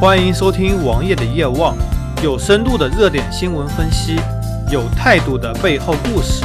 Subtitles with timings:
[0.00, 1.76] 欢迎收听王爷的夜望，
[2.24, 4.16] 有深度的热点新闻分析，
[4.72, 6.42] 有态度的背后故事。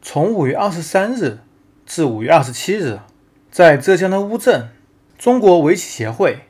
[0.00, 1.40] 从五月二十三日
[1.84, 3.00] 至五月二十七日，
[3.50, 4.70] 在浙江的乌镇，
[5.18, 6.44] 中国围棋协会、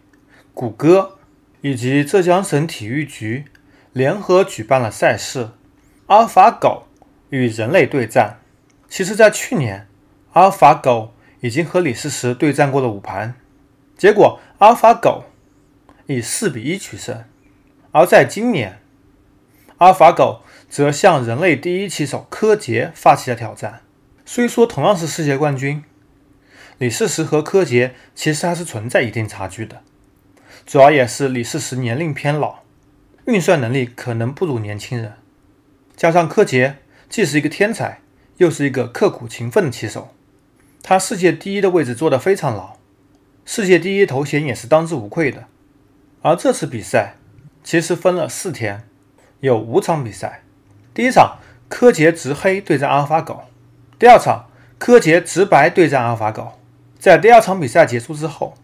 [0.54, 1.18] 谷歌
[1.60, 3.46] 以及浙江省体育局
[3.92, 5.48] 联合举办了赛事
[6.06, 6.84] “阿尔法狗
[7.30, 8.38] 与人类对战”。
[8.88, 9.88] 其实，在去年，
[10.34, 13.34] 阿尔法狗已经和李世石对战过了五盘。
[14.04, 15.24] 结果，阿尔法狗
[16.08, 17.24] 以四比一取胜。
[17.90, 18.82] 而在今年，
[19.78, 23.80] 阿尔法狗则向人类第一棋手柯洁发起了挑战。
[24.26, 25.82] 虽说同样是世界冠军，
[26.76, 29.80] 李世石和柯洁其实还是存在一定差距的。
[30.66, 32.56] 主要也是李世石年龄偏老，
[33.24, 35.14] 运算能力可能不如年轻人。
[35.96, 36.76] 加上柯洁
[37.08, 38.02] 既是一个天才，
[38.36, 40.14] 又是一个刻苦勤奋的棋手，
[40.82, 42.76] 他世界第一的位置坐得非常牢。
[43.44, 45.44] 世界第一头衔也是当之无愧的。
[46.22, 47.16] 而这次比赛
[47.62, 48.88] 其实分了四天，
[49.40, 50.42] 有五场比赛。
[50.94, 53.50] 第一场，柯洁执黑对战阿尔法狗；
[53.98, 56.58] 第二场，柯洁直白对战阿尔法狗。
[56.98, 58.54] 在第二场比赛结束之后，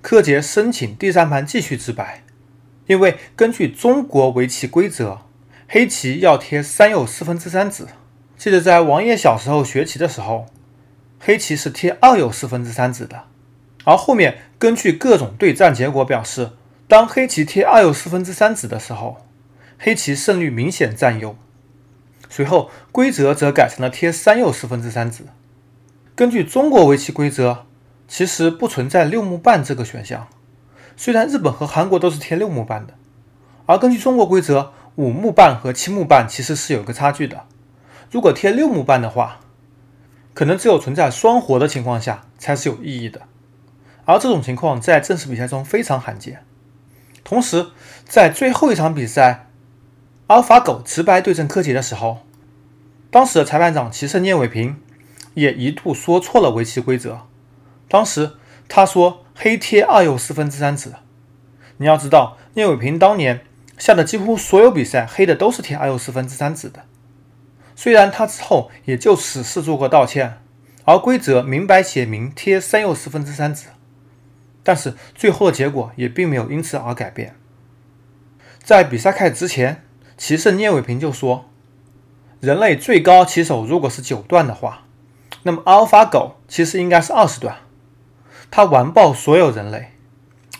[0.00, 2.22] 柯洁申请第三盘继续直白，
[2.86, 5.20] 因为根据中国围棋规则，
[5.68, 7.88] 黑棋要贴三又四分之三子。
[8.38, 10.46] 记得在王爷小时候学棋的时候，
[11.20, 13.24] 黑棋是贴二又四分之三子的。
[13.84, 16.50] 而后面根据各种对战结果表示，
[16.86, 19.26] 当黑棋贴二又四分之三子的时候，
[19.78, 21.36] 黑棋胜率明显占优。
[22.28, 25.24] 随后规则则改成了贴三又四分之三子。
[26.14, 27.66] 根据中国围棋规则，
[28.06, 30.28] 其实不存在六目半这个选项。
[30.96, 32.94] 虽然日本和韩国都是贴六目半的，
[33.66, 37.46] 而根据中国规则，五目半和七目半其实是有个差距的。
[38.10, 39.40] 如果贴六目半的话，
[40.34, 43.22] 可能只有存在双活的情况下才是有意义的。
[44.04, 46.44] 而这种情况在正式比赛中非常罕见。
[47.24, 47.68] 同时，
[48.04, 49.46] 在最后一场比赛，
[50.26, 52.26] 阿尔法狗直白对阵柯洁的时候，
[53.10, 54.80] 当时的裁判长棋圣聂卫平
[55.34, 57.20] 也一度说错了围棋规则。
[57.88, 58.32] 当时
[58.68, 60.94] 他说黑贴二又四分之三子。
[61.76, 63.44] 你要知道，聂卫平当年
[63.78, 66.84] 下的几乎所有比赛黑的都是贴二又四分之三子的。
[67.76, 70.38] 虽然他之后也就此事做过道歉，
[70.84, 73.68] 而规则明白写明贴三又四分之三子。
[74.62, 77.34] 但是最后的结果也并没有因此而改变。
[78.62, 79.84] 在比赛开始之前，
[80.16, 81.46] 棋圣聂卫平就说
[82.40, 84.84] ：“人类最高棋手如果是九段的话，
[85.42, 87.56] 那么阿尔法狗其实应该是二十段，
[88.50, 89.88] 它完爆所有人类。”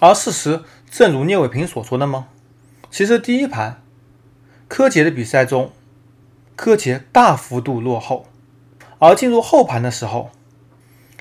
[0.01, 2.27] 而事实正如聂卫平所说的吗？
[2.91, 3.81] 其实第一盘
[4.67, 5.71] 柯洁的比赛中，
[6.57, 8.27] 柯洁大幅度落后，
[8.99, 10.33] 而进入后盘的时候，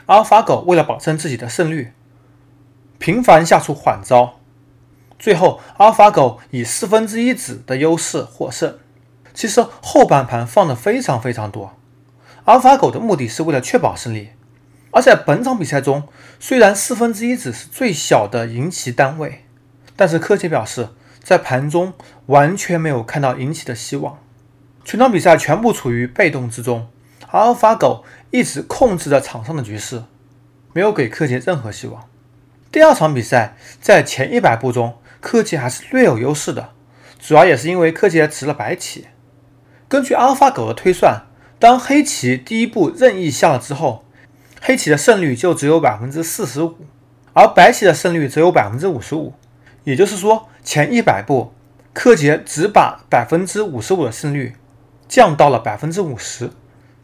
[0.07, 1.93] 阿尔法狗为了保证自己的胜率。
[3.01, 4.35] 频繁下出缓招，
[5.17, 8.77] 最后阿尔法狗以四分之一子的优势获胜。
[9.33, 11.75] 其实后半盘放的非常非常多，
[12.43, 14.29] 阿尔法狗的目的是为了确保胜利。
[14.91, 16.03] 而在本场比赛中，
[16.39, 19.45] 虽然四分之一子是最小的赢棋单位，
[19.95, 20.89] 但是柯洁表示
[21.23, 21.93] 在盘中
[22.27, 24.19] 完全没有看到赢棋的希望，
[24.85, 26.87] 全场比赛全部处于被动之中。
[27.31, 30.03] 阿尔法狗一直控制着场上的局势，
[30.73, 32.10] 没有给柯洁任何希望。
[32.71, 36.69] 第二场比赛在前一百步中，柯洁还是略有优势的，
[37.19, 39.07] 主要也是因为柯洁持了白棋。
[39.89, 41.23] 根据阿尔法狗的推算，
[41.59, 44.05] 当黑棋第一步任意下了之后，
[44.61, 46.77] 黑棋的胜率就只有百分之四十五，
[47.33, 49.33] 而白棋的胜率只有百分之五十五。
[49.83, 51.53] 也就是说，前一百步
[51.91, 54.55] 柯洁只把百分之五十五的胜率
[55.09, 56.51] 降到了百分之五十，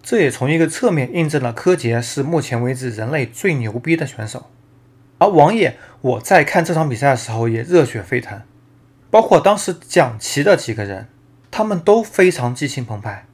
[0.02, 4.50] 这也从一个侧面印证了柯洁是目前为止人类最牛逼的选手。
[5.20, 8.42] 而王爷，我在看这场比赛的时候也热血沸腾，
[9.10, 11.08] 包括当时讲棋的几个人，
[11.50, 13.26] 他们都非常激情澎湃。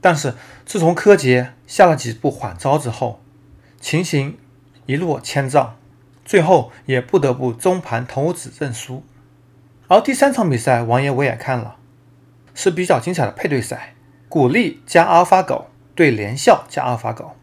[0.00, 0.34] 但是
[0.66, 3.20] 自从柯洁下了几步缓招之后，
[3.80, 4.36] 情形
[4.86, 5.76] 一落千丈，
[6.24, 9.04] 最后也不得不中盘投子认输。
[9.88, 11.76] 而第三场比赛，王爷我也看了，
[12.54, 13.94] 是比较精彩的配对赛，
[14.28, 17.36] 古力加阿尔法狗对连笑加阿尔法狗。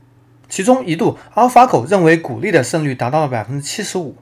[0.49, 4.15] 其中一度，阿尔法狗认为古力的胜率达到了百分之七十五，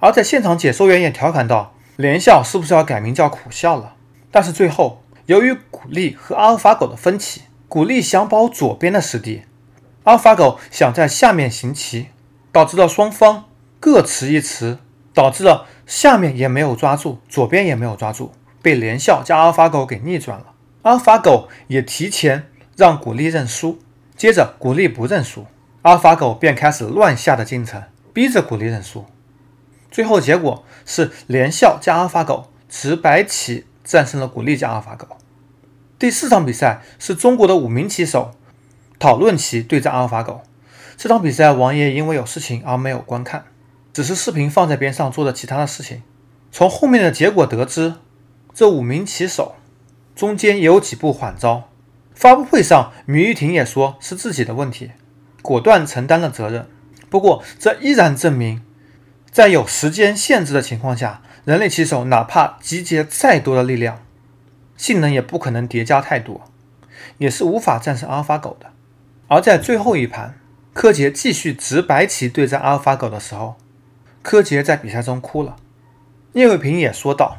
[0.00, 3.94] 而在现场解说员也调侃道：“连笑是不是要改名叫苦笑了？”
[4.32, 9.42] 但是最后，由于古力和阿尔法狗的分歧，古力想保左边的实地，
[10.04, 12.06] 阿尔法狗想在下面行棋，
[12.50, 13.44] 导致了双方
[13.78, 14.78] 各持一词，
[15.12, 18.32] 导致了下面也没有抓住，左边也没有抓住，
[18.62, 20.46] 被连笑加阿尔法狗给逆转了。
[20.80, 23.78] 阿尔法狗也提前让古力认输。
[24.22, 25.46] 接着，古力不认输，
[25.82, 27.82] 阿尔法狗便开始乱下的进程，
[28.12, 29.04] 逼着古力认输。
[29.90, 35.08] 最后结果是连笑加阿尔法狗，直白棋战胜了古力加阿尔法狗。
[35.98, 38.30] 第四场比赛是中国的五名棋手
[39.00, 40.42] 讨论棋对战阿尔法狗。
[40.96, 43.46] 这场比赛王爷因为有事情而没有观看，
[43.92, 46.00] 只是视频放在边上做着其他的事情。
[46.52, 47.94] 从后面的结果得知，
[48.54, 49.56] 这五名棋手
[50.14, 51.70] 中间也有几步缓招。
[52.22, 54.92] 发布会上，米玉婷也说是自己的问题，
[55.42, 56.68] 果断承担了责任。
[57.10, 58.62] 不过，这依然证明，
[59.32, 64.04] 在有时间限制的情况下，人类棋手哪怕集结再多的力量，
[64.76, 66.42] 性能也不可能叠加太多，
[67.18, 68.68] 也是无法战胜阿尔法狗的。
[69.26, 70.38] 而在最后一盘，
[70.72, 73.56] 柯洁继续直白棋对战阿尔法狗的时候，
[74.22, 75.56] 柯洁在比赛中哭了。
[76.34, 77.38] 聂卫平也说道：“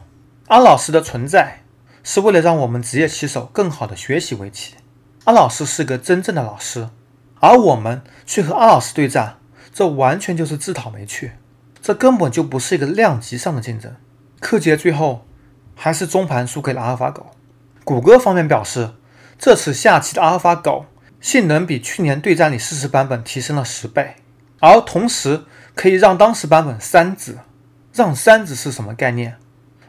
[0.50, 1.60] 阿老师的存在。”
[2.04, 4.76] 是为了让我们职业棋手更好的学习围棋。
[5.24, 6.90] 阿老师是个真正的老师，
[7.40, 9.38] 而我们去和阿老师对战，
[9.74, 11.32] 这完全就是自讨没趣，
[11.82, 13.96] 这根本就不是一个量级上的竞争。
[14.40, 15.26] 柯洁最后
[15.76, 17.32] 还是中盘输给了阿尔法狗。
[17.84, 18.92] 谷歌方面表示，
[19.40, 20.86] 这次下棋的阿尔法狗
[21.22, 24.16] 性能比去年对战里试试版本提升了十倍，
[24.60, 27.40] 而同时可以让当时版本三子。
[27.94, 29.38] 让三子是什么概念？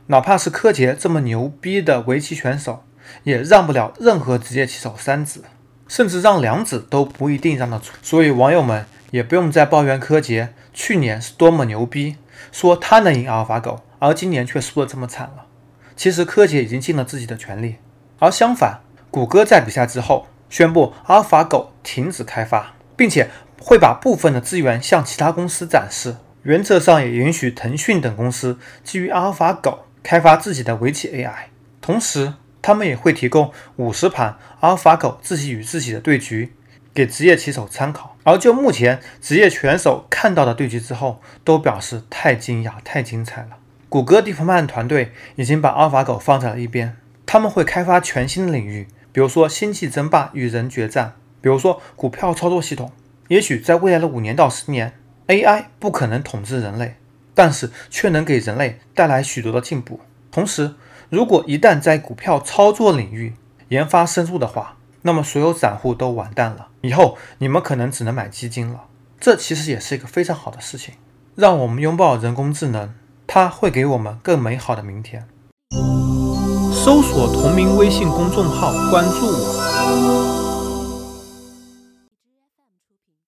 [0.07, 2.85] 哪怕是柯洁这么牛逼的围棋选手，
[3.23, 5.45] 也让不了任何职业棋手三子，
[5.89, 7.95] 甚至让两子都不一定让得出。
[8.03, 12.17] 所以网友们也不用再抱怨柯洁去年是多么牛逼，
[12.53, 15.47] 说他能赢阿尔法狗，而今年却输得这么惨了。
[15.97, 17.77] 其实柯洁已经尽了自己的全力，
[18.19, 18.81] 而相反，
[19.11, 29.87] 谷歌在比赛之后宣布阿尔法狗停止开发，并且会把部分的资源向其他公司展示，原则上也允许腾讯等公司基于阿尔法狗。
[30.05, 31.47] 开发自己的围棋 AI，
[31.81, 36.53] 同时他们也会提供五十盘阿尔法狗自己与自己的对局
[36.95, 38.17] 给职业棋手参考。
[38.23, 43.57] 而就目前职业选手看到的对局之后，都表示太惊讶、太精彩了。
[43.89, 46.97] 谷歌 DeepMind 团队已经把阿尔法狗放在了一边，
[47.27, 52.93] 他们会开发全新的领域，比如说星际争霸与人决战，比如说股票操作系统。
[53.29, 54.93] 也许在未来的五年到十年
[55.29, 56.97] ，AI 不可能统治人类。
[57.35, 60.01] 但是却能给人类带来许多的进步。
[60.31, 60.75] 同时，
[61.11, 63.35] 如果一旦在股票操作领域
[63.69, 66.69] 研发深入的话，那么所有散户都完蛋了。
[66.81, 68.85] 以后你们可能只能买基金了。
[69.21, 70.95] 这其实也是一个非常好的事情。
[71.35, 72.95] 让我们拥抱人工智能，
[73.27, 75.27] 它会给我们更美好的明天。
[76.73, 80.44] 搜索同名微信公众号，关注我。